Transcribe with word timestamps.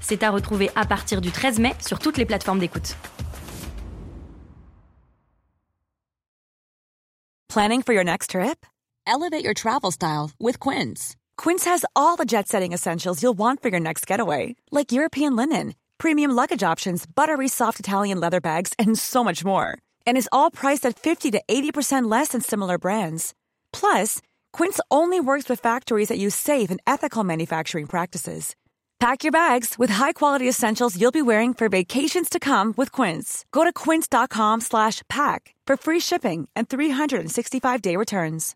C'est 0.00 0.22
à 0.22 0.30
retrouver 0.30 0.70
à 0.74 0.84
partir 0.84 1.20
du 1.20 1.30
13 1.30 1.58
mai 1.58 1.74
sur 1.80 1.98
toutes 1.98 2.16
les 2.16 2.26
plateformes 2.26 2.58
d'écoute. 2.58 2.96
Planning 7.50 7.82
for 7.82 7.92
your 7.92 8.04
next 8.04 8.30
trip? 8.30 8.64
Elevate 9.08 9.42
your 9.42 9.54
travel 9.54 9.90
style 9.90 10.30
with 10.38 10.60
Quince. 10.60 11.16
Quince 11.36 11.64
has 11.64 11.84
all 11.96 12.14
the 12.16 12.24
jet 12.24 12.46
setting 12.46 12.72
essentials 12.72 13.22
you'll 13.22 13.38
want 13.38 13.60
for 13.60 13.70
your 13.70 13.80
next 13.80 14.06
getaway, 14.06 14.54
like 14.70 14.92
European 14.92 15.34
linen, 15.34 15.74
premium 15.98 16.30
luggage 16.30 16.62
options, 16.62 17.06
buttery 17.06 17.48
soft 17.48 17.80
Italian 17.80 18.20
leather 18.20 18.40
bags, 18.40 18.72
and 18.78 18.96
so 18.96 19.24
much 19.24 19.44
more. 19.44 19.76
And 20.06 20.16
is 20.16 20.28
all 20.30 20.52
priced 20.52 20.86
at 20.86 20.96
50 20.96 21.32
to 21.32 21.42
80% 21.48 22.08
less 22.08 22.28
than 22.28 22.40
similar 22.40 22.78
brands. 22.78 23.34
Plus, 23.72 24.20
Quince 24.52 24.78
only 24.88 25.18
works 25.18 25.48
with 25.48 25.58
factories 25.58 26.08
that 26.08 26.18
use 26.18 26.36
safe 26.36 26.70
and 26.70 26.80
ethical 26.86 27.24
manufacturing 27.24 27.86
practices. 27.86 28.54
Pack 29.00 29.24
your 29.24 29.32
bags 29.32 29.78
with 29.78 29.88
high-quality 29.88 30.46
essentials 30.46 31.00
you'll 31.00 31.10
be 31.10 31.22
wearing 31.22 31.54
for 31.54 31.70
vacations 31.70 32.28
to 32.28 32.38
come 32.38 32.74
with 32.76 32.92
Quince. 32.92 33.46
Go 33.50 33.64
to 33.64 33.72
quince.com 33.72 34.60
slash 34.60 35.00
pack 35.08 35.54
for 35.66 35.78
free 35.78 36.00
shipping 36.00 36.50
and 36.54 36.68
365-day 36.68 37.96
returns. 37.96 38.54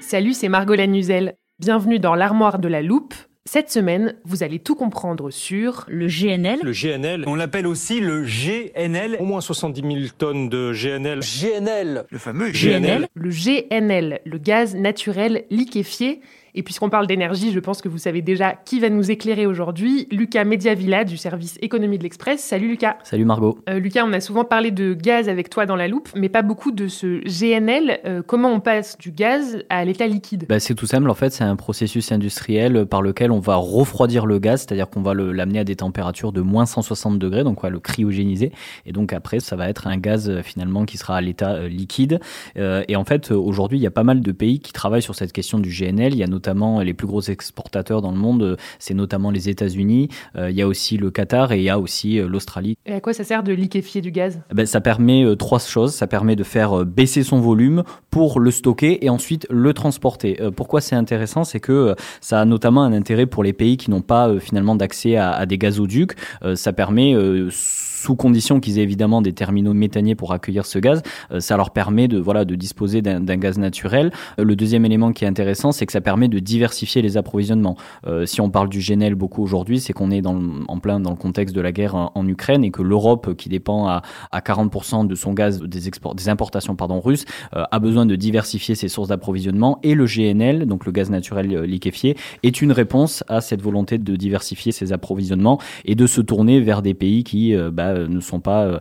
Salut, 0.00 0.34
c'est 0.34 0.48
Margot 0.48 0.76
Lanuzel. 0.76 1.36
Bienvenue 1.58 1.98
dans 1.98 2.14
l'armoire 2.14 2.60
de 2.60 2.68
la 2.68 2.80
loupe, 2.80 3.14
cette 3.56 3.70
semaine, 3.70 4.16
vous 4.26 4.42
allez 4.42 4.58
tout 4.58 4.74
comprendre 4.74 5.30
sur 5.30 5.86
le 5.88 6.08
GNL. 6.08 6.58
Le 6.62 6.72
GNL, 6.72 7.24
on 7.26 7.34
l'appelle 7.34 7.66
aussi 7.66 8.00
le 8.00 8.22
GNL. 8.22 9.16
Au 9.18 9.24
moins 9.24 9.40
70 9.40 9.80
000 9.80 9.94
tonnes 10.18 10.50
de 10.50 10.74
GNL. 10.74 11.20
GNL, 11.20 12.04
le 12.10 12.18
fameux 12.18 12.50
GNL. 12.50 13.08
Le 13.14 13.30
GNL, 13.30 14.20
le 14.26 14.36
gaz 14.36 14.76
naturel 14.76 15.46
liquéfié 15.48 16.20
et 16.56 16.62
puisqu'on 16.62 16.88
parle 16.88 17.06
d'énergie, 17.06 17.52
je 17.52 17.60
pense 17.60 17.82
que 17.82 17.88
vous 17.88 17.98
savez 17.98 18.22
déjà 18.22 18.54
qui 18.64 18.80
va 18.80 18.88
nous 18.88 19.10
éclairer 19.10 19.46
aujourd'hui. 19.46 20.08
Lucas 20.10 20.44
Mediavilla 20.44 21.04
du 21.04 21.18
service 21.18 21.58
économie 21.60 21.98
de 21.98 22.02
l'Express. 22.02 22.40
Salut 22.40 22.68
Lucas. 22.68 22.96
Salut 23.04 23.26
Margot. 23.26 23.58
Euh, 23.68 23.78
Lucas, 23.78 24.04
on 24.06 24.12
a 24.14 24.20
souvent 24.20 24.44
parlé 24.44 24.70
de 24.70 24.94
gaz 24.94 25.28
avec 25.28 25.50
toi 25.50 25.66
dans 25.66 25.76
la 25.76 25.86
loupe, 25.86 26.08
mais 26.16 26.30
pas 26.30 26.40
beaucoup 26.40 26.72
de 26.72 26.88
ce 26.88 27.20
GNL. 27.26 28.00
Euh, 28.06 28.22
comment 28.26 28.50
on 28.50 28.60
passe 28.60 28.96
du 28.96 29.12
gaz 29.12 29.62
à 29.68 29.84
l'état 29.84 30.06
liquide? 30.06 30.46
Bah, 30.48 30.58
C'est 30.58 30.74
tout 30.74 30.86
simple, 30.86 31.10
en 31.10 31.14
fait, 31.14 31.30
c'est 31.30 31.44
un 31.44 31.56
processus 31.56 32.10
industriel 32.10 32.86
par 32.86 33.02
lequel 33.02 33.30
on 33.30 33.40
va 33.40 33.56
refroidir 33.56 34.24
le 34.24 34.38
gaz, 34.38 34.60
c'est-à-dire 34.60 34.88
qu'on 34.88 35.02
va 35.02 35.12
l'amener 35.12 35.58
à 35.58 35.64
des 35.64 35.76
températures 35.76 36.32
de 36.32 36.40
moins 36.40 36.64
160 36.64 37.18
degrés, 37.18 37.44
donc 37.44 37.58
on 37.62 37.66
va 37.66 37.70
le 37.70 37.80
cryogéniser. 37.80 38.50
Et 38.86 38.92
donc 38.92 39.12
après, 39.12 39.40
ça 39.40 39.56
va 39.56 39.68
être 39.68 39.88
un 39.88 39.98
gaz 39.98 40.30
euh, 40.30 40.40
finalement 40.42 40.86
qui 40.86 40.96
sera 40.96 41.16
à 41.16 41.20
l'état 41.20 41.68
liquide. 41.68 42.18
et 42.56 42.96
en 42.96 43.04
fait, 43.04 43.30
aujourd'hui, 43.30 43.78
il 43.78 43.82
y 43.82 43.86
a 43.86 43.90
pas 43.90 44.04
mal 44.04 44.22
de 44.22 44.32
pays 44.32 44.60
qui 44.60 44.72
travaillent 44.72 45.02
sur 45.02 45.14
cette 45.14 45.32
question 45.32 45.58
du 45.58 45.68
GNL. 45.68 46.14
Il 46.14 46.18
y 46.18 46.22
a 46.22 46.26
notamment 46.26 46.45
notamment 46.46 46.80
les 46.80 46.94
plus 46.94 47.08
gros 47.08 47.22
exportateurs 47.22 48.02
dans 48.02 48.12
le 48.12 48.18
monde, 48.18 48.42
euh, 48.42 48.56
c'est 48.78 48.94
notamment 48.94 49.32
les 49.32 49.48
États-Unis. 49.48 50.08
Euh, 50.36 50.48
il 50.48 50.56
y 50.56 50.62
a 50.62 50.68
aussi 50.68 50.96
le 50.96 51.10
Qatar 51.10 51.50
et 51.50 51.58
il 51.58 51.64
y 51.64 51.70
a 51.70 51.80
aussi 51.80 52.20
euh, 52.20 52.28
l'Australie. 52.28 52.76
Et 52.86 52.92
à 52.92 53.00
quoi 53.00 53.12
ça 53.12 53.24
sert 53.24 53.42
de 53.42 53.52
liquéfier 53.52 54.00
du 54.00 54.12
gaz? 54.12 54.40
Eh 54.52 54.54
ben, 54.54 54.64
Ça 54.64 54.80
permet 54.80 55.24
trois 55.36 55.58
choses. 55.58 55.92
Ça 55.92 56.06
permet 56.06 56.36
de 56.36 56.44
faire 56.44 56.84
baisser 56.84 57.24
son 57.24 57.40
volume 57.40 57.82
pour 58.10 58.38
le 58.38 58.52
stocker 58.52 59.04
et 59.04 59.10
ensuite 59.10 59.46
le 59.50 59.74
transporter. 59.74 60.38
pourquoi 60.54 60.80
c'est 60.80 60.94
intéressant? 60.94 61.42
C'est 61.42 61.58
que 61.58 61.96
ça 62.20 62.40
a 62.40 62.44
notamment 62.44 62.82
un 62.84 62.92
intérêt 62.92 63.26
pour 63.26 63.42
les 63.42 63.52
pays 63.52 63.76
qui 63.76 63.90
n'ont 63.90 64.02
pas 64.02 64.38
finalement 64.38 64.76
d'accès 64.76 65.16
à, 65.16 65.32
à, 65.32 65.46
des 65.46 65.58
gazoducs. 65.58 66.12
ça 66.54 66.72
permet 66.72 67.14
sous 67.50 68.14
condition 68.14 68.60
qu'ils 68.60 68.78
aient 68.78 68.82
évidemment 68.82 69.20
des 69.20 69.32
terminaux 69.32 69.74
méthaniers 69.74 70.14
pour 70.14 70.32
accueillir 70.32 70.64
ce 70.66 70.78
gaz, 70.78 71.02
ça 71.38 71.56
leur 71.56 71.70
permet 71.70 72.08
de 72.08 72.18
voilà 72.18 72.44
de 72.44 72.54
disposer 72.54 73.02
d'un 73.02 73.36
gaz 73.36 73.58
naturel. 73.58 74.12
Le 74.38 74.54
deuxième 74.54 74.84
élément 74.84 75.12
qui 75.12 75.24
est 75.24 75.28
intéressant, 75.28 75.72
c'est 75.72 75.86
que 75.86 75.92
ça 75.92 76.00
permet 76.00 76.28
de 76.28 76.35
de 76.36 76.40
diversifier 76.40 77.00
les 77.00 77.16
approvisionnements. 77.16 77.76
Euh, 78.06 78.26
si 78.26 78.42
on 78.42 78.50
parle 78.50 78.68
du 78.68 78.80
GNL 78.80 79.14
beaucoup 79.14 79.42
aujourd'hui, 79.42 79.80
c'est 79.80 79.94
qu'on 79.94 80.10
est 80.10 80.20
dans 80.20 80.38
en 80.68 80.78
plein 80.78 81.00
dans 81.00 81.10
le 81.10 81.16
contexte 81.16 81.56
de 81.56 81.60
la 81.62 81.72
guerre 81.72 81.94
en, 81.94 82.26
Ukraine 82.26 82.64
et 82.64 82.72
que 82.72 82.82
l'Europe, 82.82 83.36
qui 83.36 83.48
dépend 83.48 83.86
à, 83.86 84.02
à 84.32 84.40
40% 84.40 85.06
de 85.06 85.14
son 85.14 85.32
gaz 85.32 85.62
des, 85.62 85.86
export, 85.86 86.14
des 86.14 86.28
importations 86.28 86.74
pardon, 86.74 87.00
russes, 87.00 87.24
euh, 87.54 87.62
a 87.70 87.78
besoin 87.78 88.04
de 88.04 88.16
diversifier 88.16 88.74
ses 88.74 88.88
sources 88.88 89.08
d'approvisionnement. 89.08 89.78
Et 89.82 89.94
le 89.94 90.04
GNL, 90.04 90.66
donc 90.66 90.84
le 90.86 90.92
gaz 90.92 91.08
naturel 91.08 91.54
euh, 91.54 91.66
liquéfié, 91.66 92.16
est 92.42 92.60
une 92.60 92.72
réponse 92.72 93.22
à 93.28 93.40
cette 93.40 93.62
volonté 93.62 93.96
de 93.96 94.16
diversifier 94.16 94.72
ses 94.72 94.92
approvisionnements 94.92 95.58
et 95.84 95.94
de 95.94 96.06
se 96.06 96.20
tourner 96.20 96.60
vers 96.60 96.82
des 96.82 96.94
pays 96.94 97.22
qui 97.24 97.54
bah, 97.72 97.94
ne 97.94 98.20
sont 98.20 98.40
pas 98.40 98.80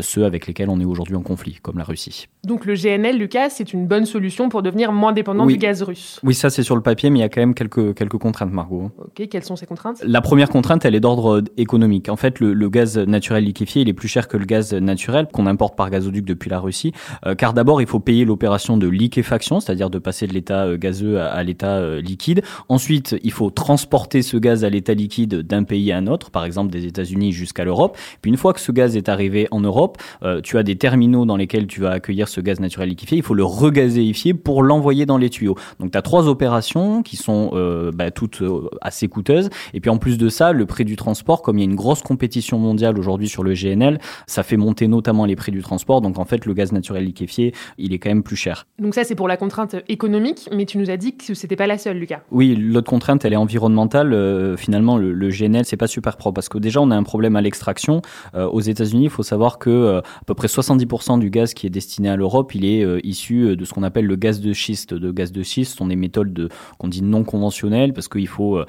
ceux 0.00 0.24
avec 0.24 0.46
lesquels 0.46 0.68
on 0.70 0.80
est 0.80 0.84
aujourd'hui 0.84 1.16
en 1.16 1.22
conflit, 1.22 1.58
comme 1.62 1.78
la 1.78 1.84
Russie. 1.84 2.28
Donc 2.44 2.66
le 2.66 2.74
GNL, 2.74 3.18
Lucas, 3.18 3.50
c'est 3.50 3.72
une 3.72 3.86
bonne 3.86 4.06
solution 4.06 4.48
pour 4.48 4.62
devenir 4.62 4.92
moins 4.92 5.12
dépendant 5.12 5.46
du 5.46 5.56
gaz 5.56 5.82
russe. 5.82 6.20
Oui, 6.22 6.34
ça 6.34 6.50
c'est 6.50 6.62
sur 6.62 6.76
le 6.76 6.82
papier, 6.82 6.93
mais 7.02 7.18
il 7.18 7.18
y 7.18 7.22
a 7.22 7.28
quand 7.28 7.40
même 7.40 7.54
quelques, 7.54 7.94
quelques 7.94 8.18
contraintes, 8.18 8.52
Margot. 8.52 8.90
Ok, 8.98 9.28
quelles 9.28 9.44
sont 9.44 9.56
ces 9.56 9.66
contraintes? 9.66 10.02
La 10.04 10.20
première 10.20 10.48
contrainte, 10.48 10.84
elle 10.84 10.94
est 10.94 11.00
d'ordre 11.00 11.42
économique. 11.56 12.08
En 12.08 12.16
fait, 12.16 12.40
le, 12.40 12.68
gaz 12.68 12.98
naturel 12.98 13.44
liquéfié, 13.44 13.82
il 13.82 13.88
est 13.88 13.94
plus 13.94 14.08
cher 14.08 14.28
que 14.28 14.36
le 14.36 14.44
gaz 14.44 14.72
naturel 14.74 15.28
qu'on 15.32 15.46
importe 15.46 15.76
par 15.76 15.90
gazoduc 15.90 16.24
depuis 16.24 16.50
la 16.50 16.58
Russie, 16.58 16.92
euh, 17.26 17.34
car 17.34 17.52
d'abord, 17.52 17.80
il 17.80 17.86
faut 17.86 18.00
payer 18.00 18.24
l'opération 18.24 18.76
de 18.76 18.88
liquéfaction, 18.88 19.60
c'est-à-dire 19.60 19.90
de 19.90 19.98
passer 19.98 20.26
de 20.26 20.32
l'état 20.32 20.64
euh, 20.64 20.76
gazeux 20.76 21.20
à, 21.20 21.42
l'état 21.42 21.76
euh, 21.76 22.00
liquide. 22.00 22.42
Ensuite, 22.68 23.16
il 23.22 23.32
faut 23.32 23.50
transporter 23.50 24.22
ce 24.22 24.36
gaz 24.36 24.64
à 24.64 24.70
l'état 24.70 24.94
liquide 24.94 25.42
d'un 25.42 25.64
pays 25.64 25.92
à 25.92 25.98
un 25.98 26.06
autre, 26.06 26.30
par 26.30 26.44
exemple 26.44 26.72
des 26.72 26.86
États-Unis 26.86 27.32
jusqu'à 27.32 27.64
l'Europe. 27.64 27.96
Puis 28.22 28.30
une 28.30 28.36
fois 28.36 28.52
que 28.52 28.60
ce 28.60 28.72
gaz 28.72 28.96
est 28.96 29.08
arrivé 29.08 29.48
en 29.50 29.60
Europe, 29.60 29.98
tu 30.42 30.58
as 30.58 30.62
des 30.62 30.76
terminaux 30.76 31.26
dans 31.26 31.36
lesquels 31.36 31.66
tu 31.66 31.80
vas 31.80 31.90
accueillir 31.90 32.28
ce 32.28 32.40
gaz 32.40 32.60
naturel 32.60 32.88
liquéfié. 32.88 33.18
Il 33.18 33.22
faut 33.22 33.34
le 33.34 33.44
regazéifier 33.44 34.34
pour 34.34 34.62
l'envoyer 34.62 35.06
dans 35.06 35.18
les 35.18 35.30
tuyaux. 35.30 35.56
Donc, 35.80 35.92
tu 35.92 35.98
as 35.98 36.02
trois 36.02 36.28
opérations 36.28 36.73
qui 37.04 37.16
sont 37.16 37.50
euh, 37.54 37.92
bah, 37.94 38.10
toutes 38.10 38.42
euh, 38.42 38.68
assez 38.80 39.08
coûteuses. 39.08 39.48
Et 39.74 39.80
puis 39.80 39.90
en 39.90 39.98
plus 39.98 40.18
de 40.18 40.28
ça, 40.28 40.52
le 40.52 40.66
prix 40.66 40.84
du 40.84 40.96
transport, 40.96 41.42
comme 41.42 41.58
il 41.58 41.60
y 41.60 41.64
a 41.64 41.70
une 41.70 41.76
grosse 41.76 42.02
compétition 42.02 42.58
mondiale 42.58 42.98
aujourd'hui 42.98 43.28
sur 43.28 43.44
le 43.44 43.54
GNL, 43.54 44.00
ça 44.26 44.42
fait 44.42 44.56
monter 44.56 44.88
notamment 44.88 45.24
les 45.24 45.36
prix 45.36 45.52
du 45.52 45.62
transport. 45.62 46.00
Donc 46.00 46.18
en 46.18 46.24
fait, 46.24 46.46
le 46.46 46.54
gaz 46.54 46.72
naturel 46.72 47.04
liquéfié, 47.04 47.54
il 47.78 47.92
est 47.92 47.98
quand 47.98 48.08
même 48.08 48.22
plus 48.22 48.36
cher. 48.36 48.66
Donc 48.78 48.94
ça, 48.94 49.04
c'est 49.04 49.14
pour 49.14 49.28
la 49.28 49.36
contrainte 49.36 49.76
économique, 49.88 50.48
mais 50.52 50.66
tu 50.66 50.78
nous 50.78 50.90
as 50.90 50.96
dit 50.96 51.16
que 51.16 51.34
c'était 51.34 51.56
pas 51.56 51.66
la 51.66 51.78
seule, 51.78 51.98
Lucas. 51.98 52.20
Oui, 52.30 52.56
l'autre 52.56 52.90
contrainte, 52.90 53.24
elle 53.24 53.32
est 53.32 53.36
environnementale. 53.36 54.12
Euh, 54.12 54.56
finalement, 54.56 54.98
le, 54.98 55.12
le 55.12 55.28
GNL, 55.28 55.64
c'est 55.64 55.76
pas 55.76 55.86
super 55.86 56.16
propre 56.16 56.34
parce 56.34 56.48
que 56.48 56.58
déjà, 56.58 56.80
on 56.80 56.90
a 56.90 56.96
un 56.96 57.02
problème 57.04 57.36
à 57.36 57.40
l'extraction. 57.40 58.02
aux 58.34 58.60
États-Unis, 58.60 59.04
il 59.04 59.10
faut 59.10 59.22
savoir 59.22 59.58
que 59.58 59.98
à 59.98 60.24
peu 60.26 60.34
près 60.34 60.48
70% 60.48 61.18
du 61.18 61.30
gaz 61.30 61.54
qui 61.54 61.66
est 61.66 61.70
destiné 61.70 62.08
à 62.08 62.16
l'Europe, 62.16 62.54
il 62.54 62.64
est 62.64 62.84
issu 63.04 63.56
de 63.56 63.64
ce 63.64 63.72
qu'on 63.72 63.82
appelle 63.82 64.06
le 64.06 64.16
gaz 64.16 64.40
de 64.40 64.52
schiste. 64.52 64.94
De 64.94 65.10
gaz 65.10 65.32
de 65.32 65.42
schiste, 65.42 65.72
ce 65.72 65.76
sont 65.76 65.86
des 65.86 65.96
méthodes 65.96 66.32
de 66.32 66.48
qu'on 66.78 66.88
dit 66.88 67.02
non 67.02 67.24
conventionnel 67.24 67.92
parce 67.92 68.08
qu'il 68.08 68.28
faut, 68.28 68.58
euh, 68.58 68.66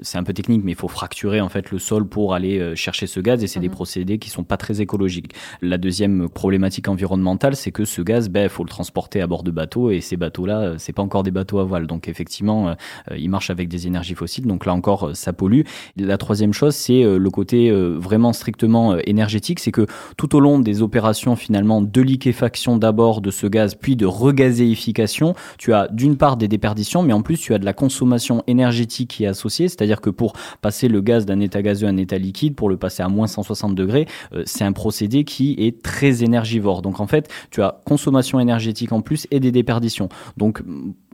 c'est 0.00 0.18
un 0.18 0.22
peu 0.22 0.32
technique, 0.32 0.62
mais 0.64 0.72
il 0.72 0.76
faut 0.76 0.88
fracturer 0.88 1.40
en 1.40 1.48
fait 1.48 1.70
le 1.70 1.78
sol 1.78 2.06
pour 2.06 2.34
aller 2.34 2.58
euh, 2.58 2.74
chercher 2.74 3.06
ce 3.06 3.20
gaz 3.20 3.42
et 3.42 3.46
c'est 3.46 3.60
des 3.60 3.68
mhm. 3.68 3.74
procédés 3.74 4.18
qui 4.18 4.30
sont 4.30 4.44
pas 4.44 4.56
très 4.56 4.80
écologiques. 4.80 5.32
La 5.60 5.78
deuxième 5.78 6.28
problématique 6.28 6.88
environnementale, 6.88 7.56
c'est 7.56 7.72
que 7.72 7.84
ce 7.84 8.02
gaz, 8.02 8.28
ben, 8.28 8.48
faut 8.48 8.62
le 8.62 8.68
transporter 8.68 9.20
à 9.20 9.26
bord 9.26 9.42
de 9.42 9.50
bateaux 9.50 9.90
et 9.90 10.00
ces 10.00 10.16
bateaux-là, 10.16 10.60
euh, 10.60 10.74
c'est 10.78 10.92
pas 10.92 11.02
encore 11.02 11.22
des 11.22 11.30
bateaux 11.30 11.58
à 11.58 11.64
voile. 11.64 11.86
Donc 11.86 12.08
effectivement, 12.08 12.74
ils 13.14 13.28
marchent 13.28 13.50
avec 13.50 13.68
des 13.68 13.86
énergies 13.86 14.14
fossiles. 14.14 14.46
Donc 14.46 14.66
là 14.66 14.74
encore, 14.74 15.10
ça 15.14 15.32
pollue. 15.32 15.62
La 15.96 16.18
troisième 16.18 16.52
chose, 16.52 16.74
c'est 16.74 17.02
le 17.02 17.30
côté 17.30 17.70
vraiment 17.70 18.32
strictement 18.32 18.96
énergétique, 18.98 19.60
c'est 19.60 19.72
que 19.72 19.86
tout 20.16 20.34
au 20.36 20.40
long 20.40 20.58
des 20.58 20.82
opérations 20.82 21.36
finalement 21.36 21.82
de 21.82 22.00
liquéfaction 22.00 22.76
d'abord 22.76 23.20
de 23.20 23.30
ce 23.30 23.46
gaz, 23.46 23.74
puis 23.74 23.96
de 23.96 24.06
regazéification, 24.06 25.34
tu 25.58 25.72
as 25.72 25.88
d'une 25.88 26.16
part 26.16 26.36
des 26.36 26.48
déperditions, 26.48 27.02
mais 27.02 27.12
en 27.12 27.22
plus 27.22 27.38
tu 27.38 27.54
as 27.54 27.58
de 27.58 27.64
la 27.64 27.72
consommation 27.72 28.42
énergétique 28.46 29.10
qui 29.10 29.24
est 29.24 29.28
associée, 29.28 29.68
c'est-à-dire 29.72 30.00
que 30.00 30.10
pour 30.10 30.34
passer 30.60 30.88
le 30.88 31.00
gaz 31.00 31.26
d'un 31.26 31.40
état 31.40 31.62
gazeux 31.62 31.86
à 31.86 31.90
un 31.90 31.96
état 31.96 32.18
liquide, 32.18 32.54
pour 32.54 32.68
le 32.68 32.76
passer 32.76 33.02
à 33.02 33.08
moins 33.08 33.26
160 33.26 33.74
degrés, 33.74 34.06
euh, 34.34 34.42
c'est 34.46 34.64
un 34.64 34.72
procédé 34.72 35.24
qui 35.24 35.56
est 35.58 35.82
très 35.82 36.22
énergivore. 36.22 36.82
Donc 36.82 37.00
en 37.00 37.06
fait, 37.06 37.28
tu 37.50 37.62
as 37.62 37.80
consommation 37.84 38.40
énergétique 38.40 38.92
en 38.92 39.00
plus 39.00 39.26
et 39.30 39.40
des 39.40 39.52
déperditions. 39.52 40.08
Donc 40.36 40.62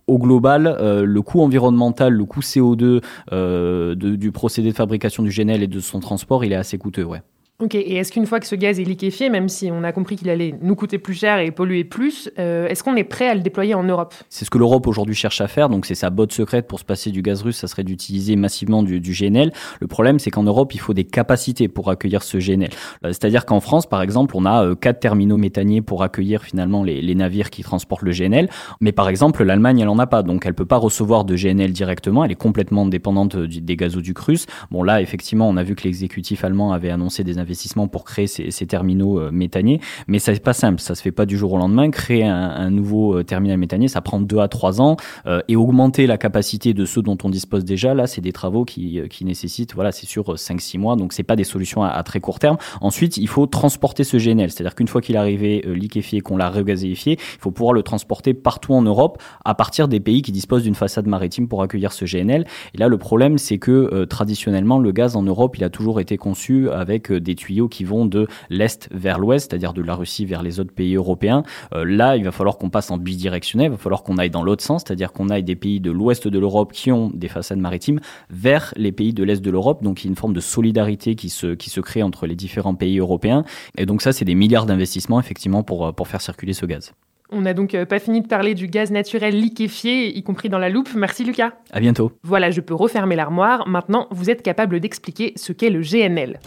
au 0.06 0.18
global, 0.18 0.66
euh, 0.66 1.04
le 1.04 1.22
coût 1.22 1.42
environnemental, 1.42 2.12
le 2.12 2.24
coût 2.24 2.40
CO2 2.40 3.02
euh, 3.32 3.94
du 3.94 4.32
procédé 4.32 4.70
de 4.70 4.76
fabrication 4.76 5.22
du 5.22 5.30
GNL 5.30 5.62
et 5.62 5.66
de 5.66 5.80
son 5.80 6.00
transport, 6.00 6.44
il 6.44 6.52
est 6.52 6.56
assez 6.56 6.78
coûteux, 6.78 7.04
ouais. 7.04 7.22
Ok, 7.60 7.74
et 7.74 7.96
est-ce 7.96 8.12
qu'une 8.12 8.24
fois 8.24 8.38
que 8.38 8.46
ce 8.46 8.54
gaz 8.54 8.78
est 8.78 8.84
liquéfié, 8.84 9.30
même 9.30 9.48
si 9.48 9.68
on 9.72 9.82
a 9.82 9.90
compris 9.90 10.14
qu'il 10.14 10.30
allait 10.30 10.54
nous 10.62 10.76
coûter 10.76 10.96
plus 10.96 11.14
cher 11.14 11.40
et 11.40 11.50
polluer 11.50 11.82
plus, 11.82 12.30
euh, 12.38 12.68
est-ce 12.68 12.84
qu'on 12.84 12.94
est 12.94 13.02
prêt 13.02 13.28
à 13.28 13.34
le 13.34 13.40
déployer 13.40 13.74
en 13.74 13.82
Europe? 13.82 14.14
C'est 14.28 14.44
ce 14.44 14.50
que 14.50 14.58
l'Europe 14.58 14.86
aujourd'hui 14.86 15.16
cherche 15.16 15.40
à 15.40 15.48
faire, 15.48 15.68
donc 15.68 15.84
c'est 15.84 15.96
sa 15.96 16.10
botte 16.10 16.32
secrète 16.32 16.68
pour 16.68 16.78
se 16.78 16.84
passer 16.84 17.10
du 17.10 17.20
gaz 17.20 17.42
russe, 17.42 17.56
ça 17.56 17.66
serait 17.66 17.82
d'utiliser 17.82 18.36
massivement 18.36 18.84
du, 18.84 19.00
du, 19.00 19.10
GNL. 19.10 19.50
Le 19.80 19.86
problème, 19.88 20.20
c'est 20.20 20.30
qu'en 20.30 20.44
Europe, 20.44 20.72
il 20.72 20.78
faut 20.78 20.94
des 20.94 21.02
capacités 21.02 21.66
pour 21.66 21.90
accueillir 21.90 22.22
ce 22.22 22.38
GNL. 22.38 22.70
Euh, 23.04 23.08
c'est-à-dire 23.08 23.44
qu'en 23.44 23.58
France, 23.58 23.88
par 23.88 24.02
exemple, 24.02 24.36
on 24.36 24.44
a 24.44 24.64
euh, 24.64 24.74
quatre 24.76 25.00
terminaux 25.00 25.36
méthaniers 25.36 25.82
pour 25.82 26.04
accueillir 26.04 26.44
finalement 26.44 26.84
les, 26.84 27.02
les, 27.02 27.14
navires 27.16 27.50
qui 27.50 27.64
transportent 27.64 28.02
le 28.02 28.12
GNL, 28.12 28.48
mais 28.80 28.92
par 28.92 29.08
exemple, 29.08 29.42
l'Allemagne, 29.42 29.80
elle 29.80 29.88
en 29.88 29.98
a 29.98 30.06
pas, 30.06 30.22
donc 30.22 30.46
elle 30.46 30.54
peut 30.54 30.64
pas 30.64 30.76
recevoir 30.76 31.24
de 31.24 31.34
GNL 31.34 31.72
directement, 31.72 32.24
elle 32.24 32.30
est 32.30 32.36
complètement 32.36 32.86
dépendante 32.86 33.36
du, 33.36 33.60
des 33.60 33.74
gazoducs 33.74 34.18
russes. 34.20 34.46
Bon 34.70 34.84
là, 34.84 35.02
effectivement, 35.02 35.48
on 35.48 35.56
a 35.56 35.64
vu 35.64 35.74
que 35.74 35.82
l'exécutif 35.82 36.44
allemand 36.44 36.70
avait 36.70 36.90
annoncé 36.90 37.24
des 37.24 37.40
investissements 37.48 37.88
pour 37.88 38.04
créer 38.04 38.26
ces, 38.26 38.66
terminaux 38.66 39.18
euh, 39.18 39.30
méthaniers, 39.32 39.80
mais 40.06 40.18
ça 40.18 40.34
c'est 40.34 40.42
pas 40.42 40.52
simple, 40.52 40.80
ça 40.80 40.94
se 40.94 41.02
fait 41.02 41.12
pas 41.12 41.24
du 41.26 41.36
jour 41.36 41.52
au 41.54 41.58
lendemain. 41.58 41.90
Créer 41.90 42.24
un, 42.24 42.70
nouveau 42.70 43.18
euh, 43.18 43.24
terminal 43.24 43.56
méthanier, 43.56 43.88
ça 43.88 44.00
prend 44.00 44.20
deux 44.20 44.38
à 44.38 44.48
trois 44.48 44.80
ans, 44.80 44.96
euh, 45.26 45.40
et 45.48 45.56
augmenter 45.56 46.06
la 46.06 46.18
capacité 46.18 46.74
de 46.74 46.84
ceux 46.84 47.02
dont 47.02 47.16
on 47.24 47.30
dispose 47.30 47.64
déjà, 47.64 47.94
là, 47.94 48.06
c'est 48.06 48.20
des 48.20 48.32
travaux 48.32 48.64
qui, 48.64 49.02
nécessitent, 49.22 49.74
voilà, 49.74 49.92
c'est 49.92 50.06
sur 50.06 50.34
5-6 50.34 50.78
mois, 50.78 50.96
donc 50.96 51.12
c'est 51.12 51.22
pas 51.22 51.36
des 51.36 51.44
solutions 51.44 51.82
à, 51.82 52.02
très 52.02 52.20
court 52.20 52.38
terme. 52.38 52.58
Ensuite, 52.80 53.16
il 53.16 53.28
faut 53.28 53.46
transporter 53.46 54.04
ce 54.04 54.16
GNL, 54.16 54.50
c'est-à-dire 54.50 54.74
qu'une 54.74 54.88
fois 54.88 55.00
qu'il 55.00 55.16
est 55.16 55.18
arrivé 55.18 55.64
liquéfié, 55.66 56.20
qu'on 56.20 56.36
l'a 56.36 56.50
regazéifié, 56.50 57.12
il 57.12 57.40
faut 57.40 57.50
pouvoir 57.50 57.72
le 57.72 57.82
transporter 57.82 58.34
partout 58.34 58.74
en 58.74 58.82
Europe 58.82 59.20
à 59.44 59.54
partir 59.54 59.88
des 59.88 60.00
pays 60.00 60.22
qui 60.22 60.32
disposent 60.32 60.62
d'une 60.62 60.74
façade 60.74 61.06
maritime 61.06 61.48
pour 61.48 61.62
accueillir 61.62 61.92
ce 61.92 62.04
GNL. 62.04 62.44
Et 62.74 62.78
là, 62.78 62.88
le 62.88 62.98
problème, 62.98 63.38
c'est 63.38 63.58
que 63.58 64.04
traditionnellement, 64.04 64.78
le 64.78 64.92
gaz 64.92 65.16
en 65.16 65.22
Europe, 65.22 65.56
il 65.56 65.64
a 65.64 65.70
toujours 65.70 66.00
été 66.00 66.16
conçu 66.16 66.68
avec 66.70 67.12
des 67.12 67.34
tuyaux 67.38 67.68
qui 67.68 67.84
vont 67.84 68.04
de 68.04 68.26
l'est 68.50 68.88
vers 68.92 69.18
l'ouest, 69.18 69.50
c'est-à-dire 69.50 69.72
de 69.72 69.82
la 69.82 69.94
Russie 69.94 70.26
vers 70.26 70.42
les 70.42 70.60
autres 70.60 70.72
pays 70.72 70.96
européens. 70.96 71.42
Euh, 71.74 71.84
là, 71.84 72.16
il 72.16 72.24
va 72.24 72.32
falloir 72.32 72.58
qu'on 72.58 72.70
passe 72.70 72.90
en 72.90 72.98
bidirectionnel, 72.98 73.68
il 73.68 73.70
va 73.70 73.76
falloir 73.76 74.02
qu'on 74.02 74.18
aille 74.18 74.30
dans 74.30 74.42
l'autre 74.42 74.62
sens, 74.62 74.82
c'est-à-dire 74.86 75.12
qu'on 75.12 75.30
aille 75.30 75.44
des 75.44 75.56
pays 75.56 75.80
de 75.80 75.90
l'ouest 75.90 76.28
de 76.28 76.38
l'Europe 76.38 76.72
qui 76.72 76.92
ont 76.92 77.10
des 77.14 77.28
façades 77.28 77.58
maritimes 77.58 78.00
vers 78.30 78.74
les 78.76 78.92
pays 78.92 79.14
de 79.14 79.24
l'est 79.24 79.40
de 79.40 79.50
l'Europe. 79.50 79.82
Donc, 79.82 80.02
il 80.02 80.06
y 80.06 80.08
a 80.08 80.10
une 80.10 80.16
forme 80.16 80.34
de 80.34 80.40
solidarité 80.40 81.14
qui 81.14 81.30
se, 81.30 81.54
qui 81.54 81.70
se 81.70 81.80
crée 81.80 82.02
entre 82.02 82.26
les 82.26 82.36
différents 82.36 82.74
pays 82.74 82.98
européens. 82.98 83.44
Et 83.76 83.86
donc, 83.86 84.02
ça, 84.02 84.12
c'est 84.12 84.24
des 84.24 84.34
milliards 84.34 84.66
d'investissements, 84.66 85.20
effectivement, 85.20 85.62
pour, 85.62 85.94
pour 85.94 86.08
faire 86.08 86.20
circuler 86.20 86.52
ce 86.52 86.66
gaz. 86.66 86.92
On 87.30 87.42
n'a 87.42 87.52
donc 87.52 87.76
pas 87.84 87.98
fini 87.98 88.22
de 88.22 88.26
parler 88.26 88.54
du 88.54 88.68
gaz 88.68 88.90
naturel 88.90 89.38
liquéfié, 89.38 90.16
y 90.16 90.22
compris 90.22 90.48
dans 90.48 90.58
la 90.58 90.70
loupe. 90.70 90.88
Merci 90.94 91.24
Lucas. 91.24 91.52
À 91.72 91.80
bientôt. 91.80 92.12
Voilà, 92.22 92.50
je 92.50 92.62
peux 92.62 92.74
refermer 92.74 93.16
l'armoire. 93.16 93.68
Maintenant, 93.68 94.06
vous 94.10 94.30
êtes 94.30 94.42
capable 94.42 94.80
d'expliquer 94.80 95.34
ce 95.36 95.52
qu'est 95.52 95.68
le 95.68 95.80
GNL. 95.80 96.40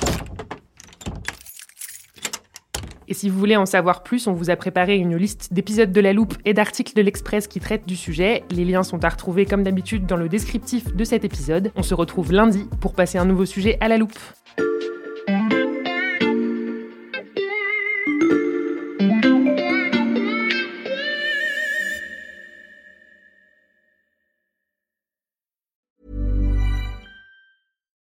Et 3.11 3.13
si 3.13 3.27
vous 3.27 3.37
voulez 3.37 3.57
en 3.57 3.65
savoir 3.65 4.03
plus, 4.03 4.25
on 4.27 4.31
vous 4.31 4.51
a 4.51 4.55
préparé 4.55 4.95
une 4.95 5.17
liste 5.17 5.51
d'épisodes 5.51 5.91
de 5.91 5.99
La 5.99 6.13
Loupe 6.13 6.35
et 6.45 6.53
d'articles 6.53 6.93
de 6.95 7.01
l'Express 7.01 7.45
qui 7.45 7.59
traitent 7.59 7.85
du 7.85 7.97
sujet. 7.97 8.45
Les 8.51 8.63
liens 8.63 8.83
sont 8.83 9.03
à 9.03 9.09
retrouver 9.09 9.45
comme 9.45 9.63
d'habitude 9.63 10.05
dans 10.05 10.15
le 10.15 10.29
descriptif 10.29 10.95
de 10.95 11.03
cet 11.03 11.25
épisode. 11.25 11.73
On 11.75 11.83
se 11.83 11.93
retrouve 11.93 12.31
lundi 12.31 12.69
pour 12.79 12.93
passer 12.93 13.17
un 13.17 13.25
nouveau 13.25 13.45
sujet 13.45 13.77
à 13.81 13.89
la 13.89 13.97
loupe. 13.97 14.17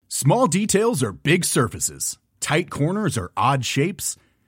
Small 0.10 0.48
details 0.48 1.04
are 1.04 1.14
big 1.14 1.46
surfaces. 1.46 2.18
Tight 2.40 2.72
corners 2.72 3.16
are 3.16 3.30
odd 3.38 3.64
shapes. 3.64 4.18